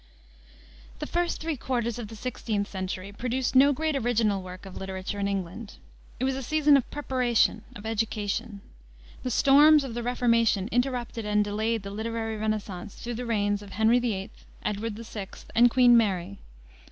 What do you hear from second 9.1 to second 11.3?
The storms of the Reformation interrupted